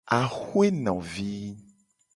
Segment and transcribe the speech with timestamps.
[0.19, 1.35] Axwenovi.